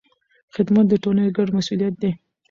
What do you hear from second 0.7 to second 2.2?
د ټولنې ګډ مسوولیت دی.